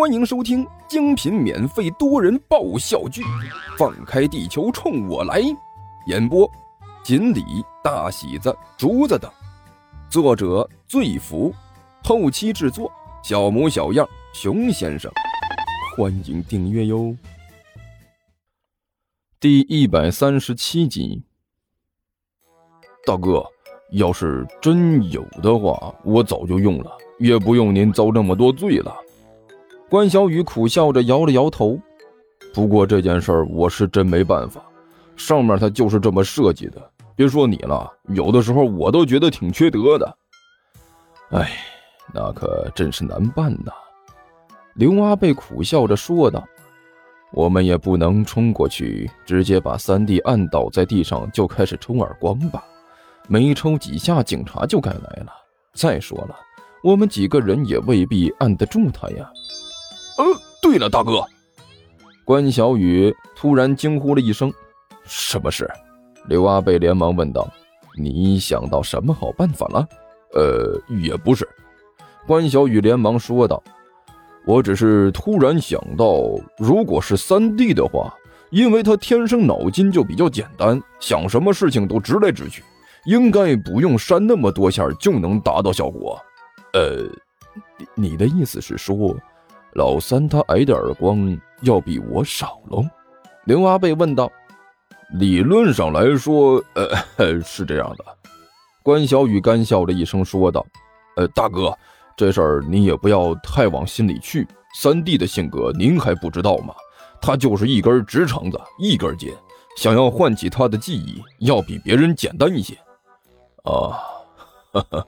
[0.00, 3.20] 欢迎收听精品免费多人爆笑剧
[3.76, 5.42] 《放开地球冲我来》，
[6.06, 6.50] 演播：
[7.04, 7.44] 锦鲤、
[7.84, 9.30] 大喜子、竹子等，
[10.08, 11.54] 作者：醉福，
[12.02, 12.90] 后期制作：
[13.22, 15.12] 小模小样、熊先生。
[15.94, 17.14] 欢迎订阅哟。
[19.38, 21.22] 第一百三十七集，
[23.04, 23.44] 大哥，
[23.92, 28.96] 要是真有的话，我早就用了，也不用您遭那么多罪了。
[29.90, 31.76] 关小雨苦笑着摇了摇头，
[32.54, 34.62] 不过这件事儿我是真没办法，
[35.16, 36.80] 上面他就是这么设计的。
[37.16, 40.16] 别说你了，有的时候我都觉得挺缺德的。
[41.30, 41.50] 哎，
[42.14, 43.72] 那可真是难办呐。
[44.74, 46.46] 刘阿贝苦笑着说道
[47.34, 52.62] ：“我们也不能冲过去，直接把三弟按倒在地上就开始抽耳光吧？
[53.26, 55.32] 没抽几下，警察就该来了。
[55.74, 56.36] 再说了，
[56.84, 59.28] 我们几个人也未必按得住他呀。”
[60.20, 60.26] 呃，
[60.60, 61.24] 对了，大哥，
[62.26, 64.52] 关小雨突然惊呼了一声
[65.04, 65.66] ：“什么事？”
[66.28, 67.50] 刘阿贝连忙问道
[67.98, 69.88] ：“你想到什么好办法了
[70.36, 71.48] ？”“呃，也不是。”
[72.28, 73.62] 关小雨连忙说道
[74.44, 76.20] ：“我只是突然想到，
[76.58, 78.14] 如果是三弟的话，
[78.50, 82.62] 因为他天生脑筋就比较简单，想什么事情都直来直去，
[83.06, 86.20] 应该不用扇那么多下就能达到效果。
[86.74, 87.08] ”“呃，
[87.94, 89.16] 你的意思是说？”
[89.74, 92.84] 老三他挨的耳光要比我少喽？
[93.44, 94.30] 刘阿贝问道。
[95.14, 98.04] 理论上来说，呃， 是这样的。
[98.82, 100.64] 关小雨干笑了一声说道
[101.16, 101.76] ：“呃，大哥，
[102.16, 104.46] 这事儿你也不要太往心里去。
[104.76, 106.72] 三弟的性格您还不知道吗？
[107.20, 109.34] 他就是一根直肠子，一根筋，
[109.76, 112.74] 想要唤起他的记忆，要比别人简单一些。
[113.64, 113.98] 啊，
[114.72, 115.06] 哈哈，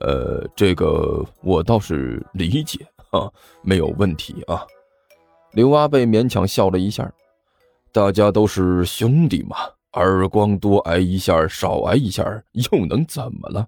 [0.00, 3.30] 呃，这个我倒是理解。”啊，
[3.62, 4.66] 没有问题啊！
[5.52, 7.10] 刘阿贝勉强笑了一下，
[7.92, 9.56] 大家都是兄弟嘛，
[9.92, 12.22] 耳光多挨一下，少挨一下
[12.52, 13.66] 又能怎么了？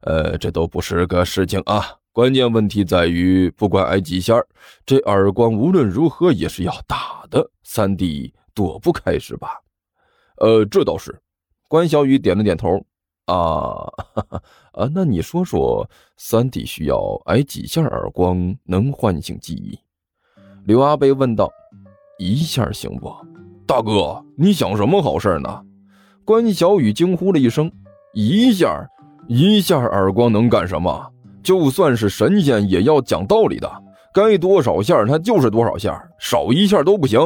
[0.00, 1.96] 呃，这都不是个事情啊。
[2.12, 4.34] 关键问题在于，不管挨几下，
[4.86, 7.50] 这耳光无论如何也是要打的。
[7.62, 9.60] 三弟躲不开是吧？
[10.36, 11.18] 呃，这倒是。
[11.68, 12.84] 关小雨点了点头。
[13.26, 13.90] 啊，
[14.72, 19.78] 啊，那你说说，三弟需要挨几下耳光能唤醒记忆？
[20.64, 21.50] 刘阿贝问道。
[22.16, 23.12] 一下行不？
[23.66, 25.62] 大哥，你想什么好事呢？
[26.24, 27.70] 关小雨惊呼了一声。
[28.12, 28.88] 一下，
[29.26, 31.10] 一下耳光能干什么？
[31.42, 33.68] 就算是神仙也要讲道理的，
[34.14, 37.18] 该多少下他就是多少下，少一下都不行。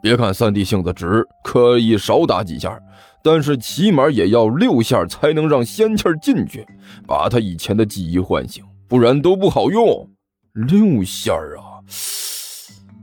[0.00, 2.80] 别看三弟性子直，可以少打几下。
[3.26, 6.64] 但是起码也要六下才能让仙气进去，
[7.08, 10.08] 把他以前的记忆唤醒，不然都不好用。
[10.52, 11.82] 六下啊！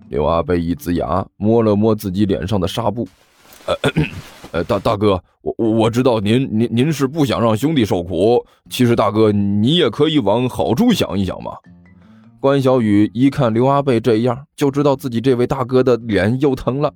[0.08, 3.06] 刘阿贝一呲牙，摸了摸自己脸上的纱布。
[3.66, 3.76] 呃，
[4.54, 8.46] 呃，大大哥，我我知道您您您是不想让兄弟受苦。
[8.70, 11.52] 其实大哥，你也可以往好处想一想嘛。
[12.40, 16.94] 关小雨一看刘阿贝这样，就知道自己这位大哥的脸又疼了。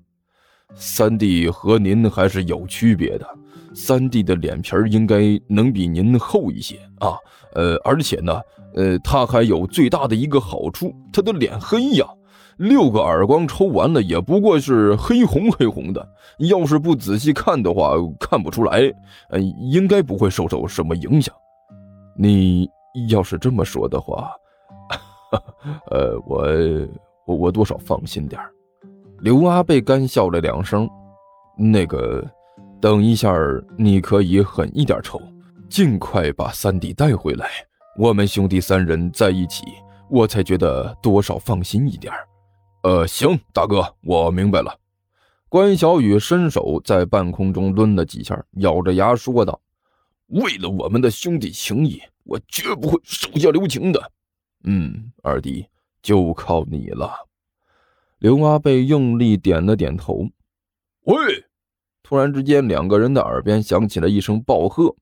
[0.76, 3.28] 三弟和您还是有区别的，
[3.74, 7.18] 三弟的脸皮应该能比您厚一些啊。
[7.54, 8.40] 呃，而且呢，
[8.76, 12.06] 呃，他还有最大的一个好处，他的脸黑呀。
[12.58, 16.08] 六个耳光抽完了，也不过是黑红黑红的，
[16.40, 18.92] 要是不仔细看的话，看不出来。
[19.30, 21.34] 呃，应该不会受受什么影响。
[22.18, 22.68] 你
[23.10, 24.32] 要是这么说的话，
[25.92, 26.48] 呃，我
[27.28, 28.52] 我我多少放心点儿。
[29.20, 30.88] 刘阿贝干笑了两声，
[31.58, 32.24] 那个，
[32.80, 33.34] 等一下
[33.76, 35.20] 你可以狠一点抽，
[35.68, 37.50] 尽快把三弟带回来。
[37.98, 39.66] 我们兄弟三人在一起，
[40.08, 42.14] 我才觉得多少放心一点。
[42.84, 44.72] 呃，行，大哥，我明白了。
[45.50, 49.60] 关小雨伸手在半空中抡了几下，咬着牙说道
[50.30, 54.12] ：“为了我们的兄弟情谊，我绝不会手下留情的。”
[54.66, 55.66] 嗯，二弟，
[56.04, 57.12] 就靠你了。
[58.20, 60.28] 刘阿贝用力点了点头。
[61.04, 61.46] 喂！
[62.02, 64.96] 突然之间，两个人的耳边响起了一声暴喝：“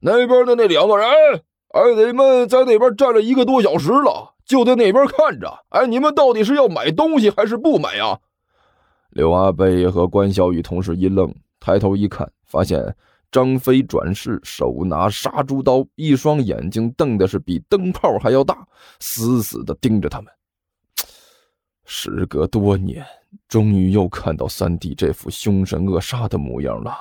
[0.00, 1.06] 那边的那两个人，
[1.68, 5.64] 哎，你们在那边站了一个多小时了，就在那边看着。
[5.70, 8.18] 哎，你们到底是要买东西还是不买呀？”
[9.10, 12.94] 刘阿贝和关小雨同时一愣，抬头一看，发现
[13.30, 18.66] 张飞转世，手拿杀猪刀，一双眼睛瞪的是比灯泡还要大，
[19.00, 20.30] 死死的盯着他们。
[21.86, 23.06] 时隔多年，
[23.48, 26.94] 终于又看到三弟这副凶神恶煞的模样了。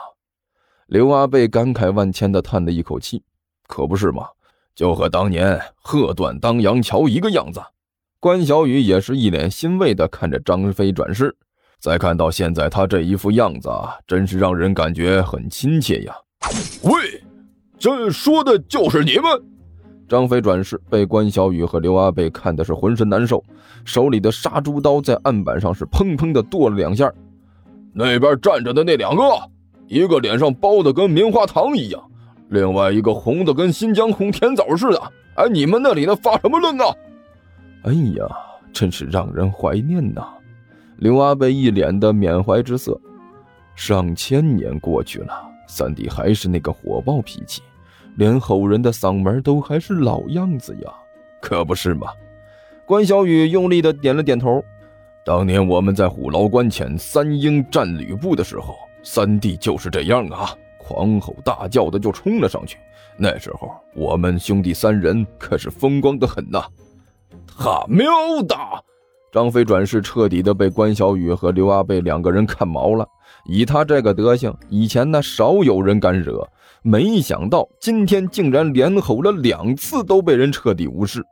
[0.85, 3.23] 刘阿贝感慨万千的叹了一口气
[3.67, 4.27] ：“可不是嘛，
[4.75, 7.59] 就和当年鹤断当阳桥一个样子。”
[8.21, 11.35] 关小雨也是一脸欣慰的看着张飞转世，
[11.79, 13.69] 再看到现在他这一副样子，
[14.05, 16.15] 真是让人感觉很亲切呀。
[16.83, 17.23] 喂，
[17.79, 19.54] 朕说的就是你们！
[20.07, 23.43] 张飞转世被关小雨和刘阿贝看的是浑身难受，
[23.83, 27.11] 手里的杀猪刀在案板上是砰砰的剁了两下。
[27.91, 29.23] 那边站着的那两个，
[29.87, 32.03] 一个脸上包的跟棉花糖一样，
[32.49, 35.01] 另外一个红的跟新疆红甜枣似的。
[35.35, 36.95] 哎，你们那里的发什么愣啊？
[37.83, 38.27] 哎呀，
[38.71, 40.23] 真是让人怀念呐！
[40.97, 42.99] 刘阿贝一脸的缅怀之色。
[43.75, 45.33] 上千年过去了，
[45.67, 47.61] 三弟还是那个火爆脾气。
[48.15, 50.93] 连吼人的嗓门都还是老样子呀，
[51.41, 52.07] 可不是吗？
[52.85, 54.63] 关小雨用力的点了点头。
[55.25, 62.77] 当年我们在虎牢关前三英战吕布的时候，三弟就是这样啊，狂吼大叫的就冲了上去。
[63.17, 66.63] 那时候我们兄弟三人可是风光的很呐。
[67.57, 68.05] 他喵
[68.47, 68.55] 的！
[69.31, 73.07] 张飞转世彻底的被关小雨和刘阿贝两个人看毛了。
[73.45, 76.47] 以他这个德行，以前呢少有人敢惹。
[76.87, 81.25] 没想到今天竟然连吼了两次，都被人彻底无视。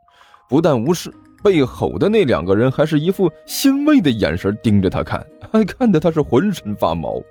[0.49, 1.13] 不但无视，
[1.43, 7.21] 被吼的那两个人还是一副欣慰的眼神盯着他看， 还看得他是浑身发毛。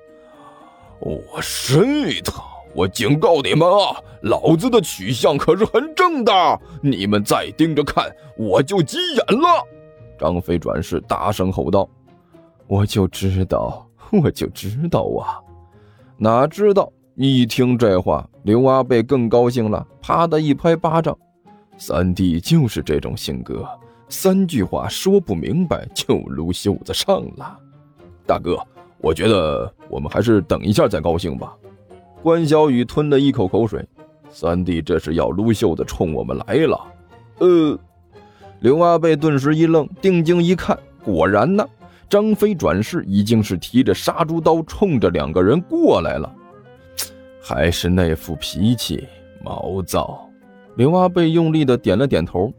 [1.00, 2.44] 我睡他！
[2.76, 6.32] 我警告你们啊，老子的取向可是很正的，
[6.80, 8.08] 你们再盯着看，
[8.38, 9.66] 我就急眼了！
[10.16, 11.90] 张飞转世大声吼道
[12.68, 15.42] ：“我就知道，我就知道啊！
[16.16, 21.16] 哪知道？”一听这话，刘阿贝更高兴了，啪的一拍巴掌。
[21.76, 23.68] 三弟就是这种性格，
[24.08, 27.58] 三句话说不明白就撸袖子上了。
[28.26, 28.58] 大哥，
[28.98, 31.54] 我觉得我们还是等一下再高兴吧。
[32.22, 33.86] 关小雨吞了一口口水，
[34.30, 36.80] 三弟这是要撸袖子冲我们来了。
[37.40, 37.78] 呃，
[38.60, 41.68] 刘阿贝顿时一愣，定睛一看，果然呢，
[42.08, 46.34] 张飞转世已经是提着杀猪刀冲着两个人过来了。
[47.42, 49.06] 还是那副脾气，
[49.42, 50.30] 毛躁。
[50.76, 52.52] 刘阿贝用力的点了点头，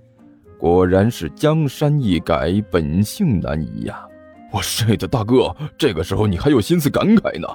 [0.59, 4.06] 果然是江山易改，本性难移呀！
[4.51, 7.47] 我睡的大哥，这个时候你还有心思感慨呢？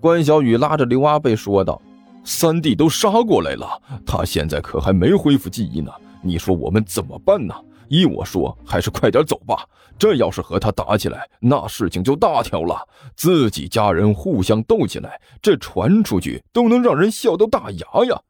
[0.00, 1.80] 关小雨拉着刘阿贝说道
[2.24, 3.66] ：“三弟都杀过来了，
[4.06, 5.90] 他现在可还没恢复记忆呢，
[6.22, 7.52] 你说我们怎么办呢？”
[7.88, 9.68] 依我说，还是快点走吧。
[9.96, 12.76] 这要是和他打起来，那事情就大条了。
[13.14, 18.20] 自己家人互相斗起来，这传出去都能让人笑到大牙呀！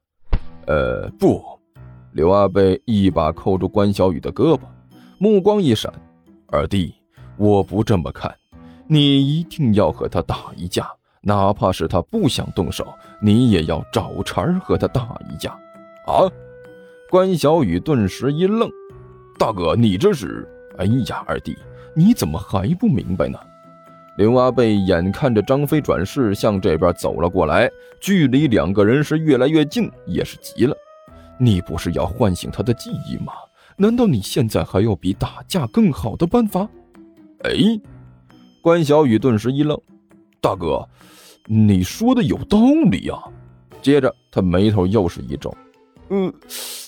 [0.67, 1.43] 呃，不，
[2.13, 4.61] 刘阿贝一把扣住关小雨的胳膊，
[5.19, 5.91] 目光一闪
[6.49, 6.95] ：“二弟，
[7.39, 8.35] 我不这么看，
[8.87, 10.87] 你一定要和他打一架，
[11.23, 12.87] 哪怕是他不想动手，
[13.23, 15.51] 你也要找茬和他打一架。”
[16.07, 16.29] 啊！
[17.11, 18.69] 关小雨顿时一愣。
[19.45, 20.49] 大哥，你这是？
[20.79, 21.55] 哎呀，二弟，
[21.95, 23.39] 你怎么还不明白呢？
[24.17, 27.71] 刘阿贝眼看着张飞转世向这边走了过来，
[28.01, 30.75] 距离两个人是越来越近，也是急了。
[31.37, 33.35] 你不是要唤醒他的记忆吗？
[33.77, 36.67] 难道你现在还有比打架更好的办法？
[37.43, 37.53] 哎，
[38.63, 39.79] 关小雨顿时一愣。
[40.41, 40.89] 大哥，
[41.45, 42.59] 你说的有道
[42.91, 43.23] 理呀。
[43.83, 45.55] 接着他眉头又是一皱，
[46.09, 46.33] 嗯。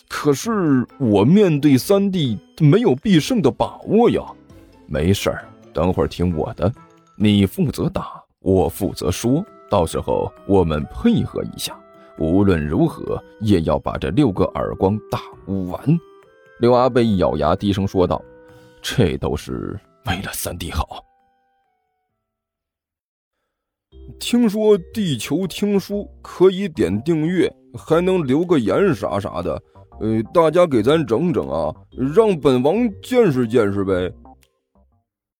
[0.09, 4.23] 可是我面对三弟没有必胜的把握呀。
[4.87, 6.73] 没事儿，等会儿听我的，
[7.17, 11.77] 你负责打，我负责说，到时候我们配合一下，
[12.19, 15.99] 无论如何也要把这六个耳光打完。
[16.61, 18.23] 刘阿贝一咬牙，低声说道
[18.81, 21.05] ：“这都是为了三弟好。”
[24.21, 29.61] 听说地球听书可以点订阅，还能留个言啥啥的。
[30.01, 31.75] 呃，大家给咱整整啊，
[32.15, 34.13] 让本王见识见识呗。